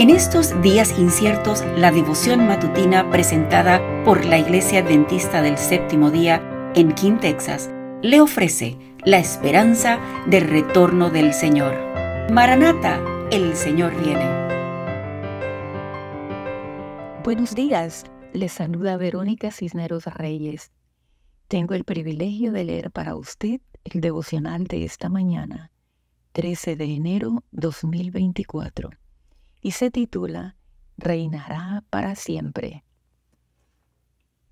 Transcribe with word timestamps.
En 0.00 0.08
estos 0.08 0.62
días 0.62 0.98
inciertos, 0.98 1.62
la 1.76 1.92
devoción 1.92 2.46
matutina 2.46 3.10
presentada 3.10 3.82
por 4.02 4.24
la 4.24 4.38
Iglesia 4.38 4.80
Adventista 4.80 5.42
del 5.42 5.58
Séptimo 5.58 6.10
Día 6.10 6.72
en 6.74 6.94
King, 6.94 7.18
Texas, 7.20 7.70
le 8.00 8.22
ofrece 8.22 8.78
la 9.04 9.18
esperanza 9.18 10.00
del 10.26 10.48
retorno 10.48 11.10
del 11.10 11.34
Señor. 11.34 11.74
Maranata, 12.32 12.98
el 13.30 13.54
Señor 13.54 13.92
viene. 14.02 14.24
Buenos 17.22 17.54
días, 17.54 18.04
les 18.32 18.52
saluda 18.52 18.96
Verónica 18.96 19.50
Cisneros 19.50 20.06
Reyes. 20.06 20.72
Tengo 21.46 21.74
el 21.74 21.84
privilegio 21.84 22.52
de 22.52 22.64
leer 22.64 22.90
para 22.90 23.16
usted 23.16 23.60
el 23.84 24.00
devocional 24.00 24.64
de 24.64 24.82
esta 24.86 25.10
mañana, 25.10 25.70
13 26.32 26.76
de 26.76 26.84
enero 26.86 27.44
2024 27.50 28.88
y 29.60 29.72
se 29.72 29.90
titula 29.90 30.56
Reinará 30.96 31.84
para 31.90 32.14
siempre. 32.14 32.84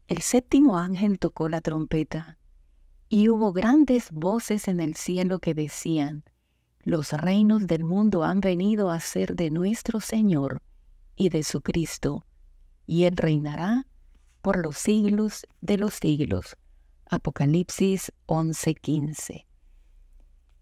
El 0.07 0.23
séptimo 0.23 0.79
ángel 0.79 1.19
tocó 1.19 1.49
la 1.49 1.61
trompeta 1.61 2.39
y 3.09 3.29
hubo 3.29 3.53
grandes 3.53 4.11
voces 4.11 4.69
en 4.69 4.81
el 4.81 4.95
cielo 4.95 5.39
que 5.39 5.55
decían, 5.55 6.25
los 6.83 7.13
reinos 7.13 7.67
del 7.67 7.85
mundo 7.85 8.25
han 8.25 8.41
venido 8.41 8.91
a 8.91 9.01
ser 9.01 9.35
de 9.35 9.51
nuestro 9.51 10.01
Señor 10.01 10.63
y 11.17 11.29
de 11.29 11.43
su 11.43 11.61
Cristo, 11.61 12.25
y 12.87 13.05
Él 13.05 13.17
reinará 13.17 13.87
por 14.41 14.59
los 14.59 14.79
siglos 14.79 15.47
de 15.61 15.77
los 15.77 15.95
siglos. 15.95 16.57
Apocalipsis 17.11 18.13
11:15. 18.27 19.47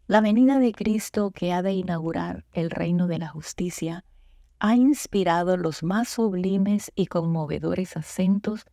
La 0.08 0.20
venida 0.20 0.58
de 0.58 0.72
Cristo 0.72 1.30
que 1.30 1.52
ha 1.52 1.62
de 1.62 1.72
inaugurar 1.72 2.44
el 2.52 2.70
reino 2.70 3.06
de 3.06 3.18
la 3.18 3.28
justicia 3.28 4.04
ha 4.58 4.74
inspirado 4.74 5.56
los 5.56 5.82
más 5.82 6.08
sublimes 6.08 6.90
y 6.94 7.06
conmovedores 7.06 7.96
acentos 7.96 8.64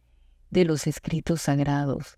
de 0.50 0.66
los 0.66 0.88
escritos 0.88 1.42
sagrados. 1.42 2.18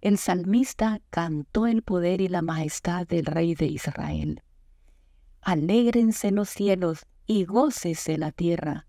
El 0.00 0.18
salmista 0.18 1.00
cantó 1.10 1.66
el 1.66 1.82
poder 1.82 2.20
y 2.20 2.28
la 2.28 2.42
majestad 2.42 3.06
del 3.06 3.26
Rey 3.26 3.54
de 3.54 3.66
Israel. 3.66 4.42
Alégrense 5.42 6.30
los 6.30 6.48
cielos 6.48 7.06
y 7.26 7.44
gócese 7.44 8.18
la 8.18 8.32
tierra 8.32 8.86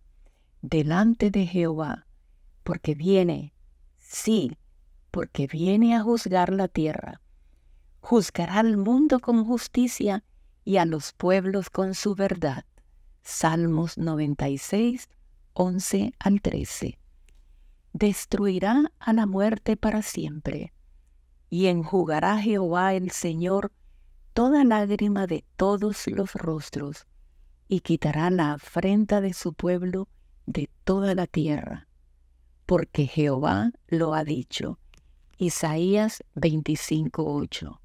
delante 0.62 1.32
de 1.32 1.46
Jehová, 1.46 2.06
porque 2.64 2.96
viene, 2.96 3.54
sí, 3.98 4.58
porque 5.10 5.48
viene 5.48 5.96
a 5.96 6.02
juzgar 6.02 6.54
la 6.54 6.68
tierra. 6.68 7.22
Juzgará 8.00 8.60
al 8.60 8.78
mundo 8.78 9.20
con 9.20 9.44
justicia 9.44 10.24
y 10.64 10.78
a 10.78 10.86
los 10.86 11.14
pueblos 11.14 11.70
con 11.70 11.94
su 11.94 12.16
verdad. 12.16 12.66
Salmos 13.24 13.98
96, 13.98 15.08
11 15.54 16.14
al 16.18 16.42
13. 16.42 16.98
Destruirá 17.94 18.92
a 19.00 19.14
la 19.14 19.26
muerte 19.26 19.78
para 19.78 20.02
siempre, 20.02 20.74
y 21.50 21.68
enjugará 21.68 22.40
Jehová 22.40 22.94
el 22.96 23.12
Señor 23.12 23.72
toda 24.34 24.64
lágrima 24.64 25.28
de 25.28 25.46
todos 25.56 26.08
los 26.08 26.34
rostros, 26.34 27.06
y 27.68 27.82
quitará 27.82 28.32
la 28.32 28.54
afrenta 28.54 29.22
de 29.22 29.34
su 29.34 29.54
pueblo 29.54 30.08
de 30.48 30.70
toda 30.84 31.14
la 31.14 31.28
tierra, 31.28 31.88
porque 32.66 33.06
Jehová 33.06 33.72
lo 33.88 34.16
ha 34.16 34.24
dicho. 34.24 34.80
Isaías 35.38 36.24
25:8. 36.36 37.80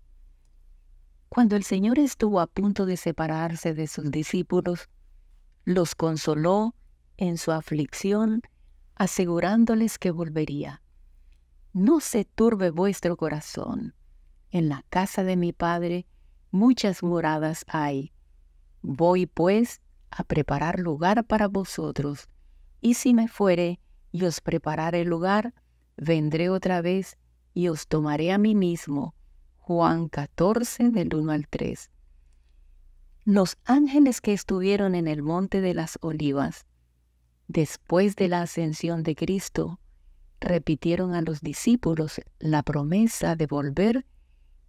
Cuando 1.28 1.56
el 1.56 1.64
Señor 1.64 1.98
estuvo 1.98 2.40
a 2.40 2.46
punto 2.46 2.86
de 2.86 2.96
separarse 2.96 3.74
de 3.74 3.86
sus 3.86 4.10
discípulos, 4.10 4.88
los 5.66 5.96
consoló 5.96 6.74
en 7.16 7.36
su 7.36 7.50
aflicción, 7.50 8.40
asegurándoles 8.94 9.98
que 9.98 10.12
volvería. 10.12 10.80
No 11.72 12.00
se 12.00 12.24
turbe 12.24 12.70
vuestro 12.70 13.16
corazón. 13.16 13.94
En 14.50 14.68
la 14.68 14.84
casa 14.88 15.24
de 15.24 15.36
mi 15.36 15.52
Padre 15.52 16.06
muchas 16.52 17.02
moradas 17.02 17.64
hay. 17.68 18.12
Voy 18.80 19.26
pues 19.26 19.82
a 20.10 20.22
preparar 20.22 20.78
lugar 20.78 21.24
para 21.26 21.48
vosotros, 21.48 22.28
y 22.80 22.94
si 22.94 23.12
me 23.12 23.26
fuere 23.26 23.80
y 24.12 24.24
os 24.24 24.40
prepararé 24.40 25.04
lugar, 25.04 25.52
vendré 25.96 26.48
otra 26.48 26.80
vez 26.80 27.18
y 27.54 27.68
os 27.68 27.88
tomaré 27.88 28.30
a 28.30 28.38
mí 28.38 28.54
mismo. 28.54 29.16
Juan 29.58 30.08
14 30.08 30.90
del 30.90 31.12
1 31.12 31.32
al 31.32 31.48
3. 31.48 31.90
Los 33.28 33.58
ángeles 33.64 34.20
que 34.20 34.32
estuvieron 34.32 34.94
en 34.94 35.08
el 35.08 35.20
monte 35.20 35.60
de 35.60 35.74
las 35.74 35.98
olivas, 36.00 36.64
después 37.48 38.14
de 38.14 38.28
la 38.28 38.42
ascensión 38.42 39.02
de 39.02 39.16
Cristo, 39.16 39.80
repitieron 40.38 41.12
a 41.12 41.22
los 41.22 41.40
discípulos 41.40 42.20
la 42.38 42.62
promesa 42.62 43.34
de 43.34 43.48
volver 43.48 44.06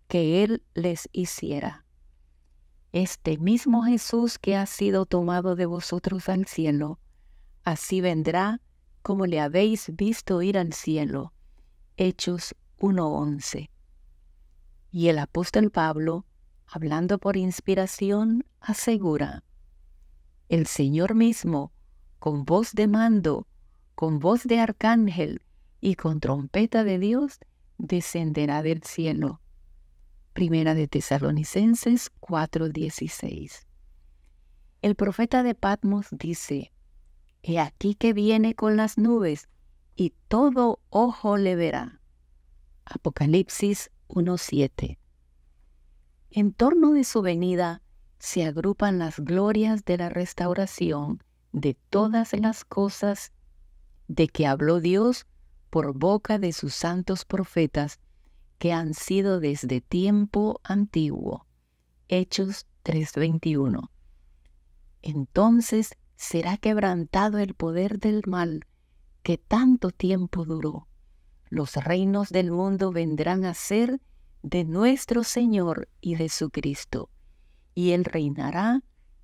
que 0.07 0.44
Él 0.44 0.63
les 0.73 1.07
hiciera. 1.12 1.85
Este 2.94 3.38
mismo 3.38 3.84
Jesús 3.84 4.40
que 4.40 4.56
ha 4.56 4.66
sido 4.66 5.06
tomado 5.06 5.56
de 5.56 5.67
vosotros 5.67 6.28
al 6.28 6.47
cielo, 6.47 7.00
así 7.63 8.01
vendrá 8.01 8.59
como 9.03 9.28
le 9.28 9.40
habéis 9.40 9.96
visto 9.96 10.41
ir 10.41 10.57
al 10.57 10.73
cielo. 10.73 11.31
Hechos 11.96 12.56
1.11. 12.79 13.69
Y 14.90 15.09
el 15.09 15.19
apóstol 15.19 15.69
Pablo 15.69 16.25
hablando 16.67 17.17
por 17.17 17.38
inspiración, 17.38 18.45
asegura, 18.59 19.44
el 20.50 20.66
Señor 20.66 21.13
mismo, 21.13 21.73
con 22.19 22.45
voz 22.45 22.73
de 22.73 22.88
mando, 22.88 23.47
con 23.95 24.19
voz 24.19 24.44
de 24.44 24.59
arcángel 24.59 25.41
y 25.81 25.95
con 25.95 26.22
trompeta 26.22 26.85
de 26.85 27.00
Dios, 27.00 27.39
descenderá 27.78 28.61
del 28.61 28.81
cielo. 28.83 29.41
Primera 30.31 30.73
de 30.73 30.88
Tesalonicenses 30.88 32.11
4:16. 32.22 33.66
El 34.81 34.95
profeta 34.95 35.44
de 35.44 35.53
Patmos 35.53 36.07
dice, 36.11 36.72
He 37.44 37.59
aquí 37.59 37.95
que 37.95 38.13
viene 38.13 38.55
con 38.55 38.78
las 38.78 38.97
nubes, 38.97 39.49
y 39.95 40.13
todo 40.28 40.79
ojo 40.89 41.38
le 41.38 41.55
verá. 41.55 42.01
Apocalipsis 42.85 43.89
1:7. 44.07 44.97
En 46.37 46.53
torno 46.53 46.93
de 46.93 47.03
su 47.03 47.23
venida 47.23 47.81
se 48.19 48.45
agrupan 48.45 48.99
las 48.99 49.19
glorias 49.19 49.85
de 49.85 49.97
la 49.97 50.09
restauración 50.09 51.23
de 51.51 51.73
todas 51.89 52.31
las 52.33 52.63
cosas 52.63 53.31
de 54.07 54.27
que 54.27 54.45
habló 54.45 54.79
Dios 54.79 55.25
por 55.71 55.97
boca 55.97 56.37
de 56.37 56.53
sus 56.53 56.75
santos 56.75 57.25
profetas 57.25 57.99
que 58.59 58.71
han 58.71 58.93
sido 58.93 59.39
desde 59.39 59.81
tiempo 59.81 60.61
antiguo. 60.63 61.47
Hechos 62.07 62.67
3:21. 62.83 63.89
Entonces 65.01 65.97
será 66.17 66.57
quebrantado 66.57 67.39
el 67.39 67.55
poder 67.55 67.97
del 67.97 68.21
mal 68.27 68.67
que 69.23 69.39
tanto 69.39 69.89
tiempo 69.89 70.45
duró. 70.45 70.87
Los 71.49 71.77
reinos 71.77 72.29
del 72.29 72.51
mundo 72.51 72.91
vendrán 72.91 73.43
a 73.43 73.55
ser 73.55 73.99
de 74.43 74.63
nuestro 74.63 75.23
Señor 75.23 75.89
y 76.01 76.15
de 76.15 76.29
su 76.29 76.49
Cristo, 76.49 77.09
y 77.73 77.91
Él 77.91 78.05
reinará 78.05 78.83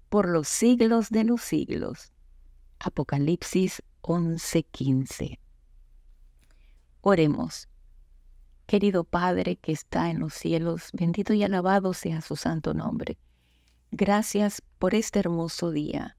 por 0.10 0.28
los 0.30 0.48
siglos 0.48 1.10
de 1.10 1.24
los 1.24 1.42
siglos. 1.42 2.12
Apocalipsis 2.80 3.82
11:15. 4.02 5.40
Oremos. 7.02 7.68
Querido 8.66 9.04
Padre 9.04 9.58
que 9.58 9.72
está 9.72 10.10
en 10.10 10.20
los 10.20 10.34
cielos, 10.34 10.90
bendito 10.94 11.34
y 11.34 11.44
alabado 11.44 11.94
sea 11.94 12.22
su 12.22 12.36
santo 12.36 12.74
nombre. 12.74 13.18
Gracias 13.92 14.62
por 14.80 14.96
este 14.96 15.20
hermoso 15.20 15.72
día. 15.72 16.18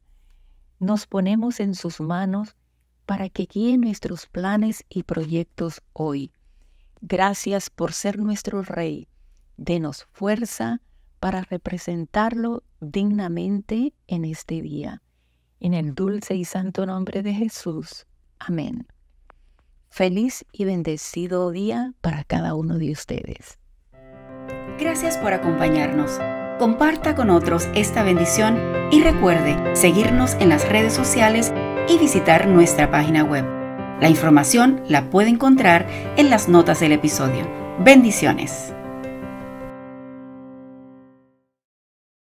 Nos 0.79 1.07
ponemos 1.07 1.61
en 1.61 1.75
sus 1.75 2.01
manos 2.01 2.55
para 3.07 3.29
que 3.29 3.47
guíe 3.47 3.79
nuestros 3.79 4.27
planes 4.27 4.85
y 4.89 5.03
proyectos 5.03 5.83
hoy 5.93 6.33
Gracias 7.07 7.69
por 7.69 7.93
ser 7.93 8.19
nuestro 8.19 8.63
Rey. 8.63 9.09
Denos 9.59 10.07
fuerza 10.13 10.81
para 11.21 11.43
representarlo 11.43 12.63
dignamente 12.81 13.93
en 14.07 14.25
este 14.25 14.63
día. 14.63 15.03
En 15.61 15.75
el 15.75 15.95
dulce 15.95 16.35
y 16.35 16.47
santo 16.47 16.87
nombre 16.87 17.23
de 17.23 17.35
Jesús. 17.35 18.07
Amén. 18.39 18.87
Feliz 19.91 20.47
y 20.51 20.65
bendecido 20.65 21.51
día 21.51 21.93
para 22.01 22.25
cada 22.25 22.55
uno 22.55 22.79
de 22.79 22.93
ustedes. 22.93 23.59
Gracias 24.79 25.19
por 25.19 25.35
acompañarnos. 25.35 26.19
Comparta 26.59 27.15
con 27.15 27.29
otros 27.29 27.69
esta 27.75 28.03
bendición 28.03 28.59
y 28.91 29.03
recuerde 29.03 29.77
seguirnos 29.77 30.33
en 30.41 30.49
las 30.49 30.67
redes 30.67 30.95
sociales 30.95 31.53
y 31.87 31.99
visitar 31.99 32.49
nuestra 32.49 32.91
página 32.91 33.25
web 33.25 33.64
la 34.01 34.09
información 34.09 34.83
la 34.89 35.11
puede 35.11 35.31
encontrar 35.31 35.87
en 36.17 36.31
las 36.31 36.49
notas 36.49 36.81
del 36.81 36.93
episodio. 36.93 37.49
Bendiciones. 37.79 38.75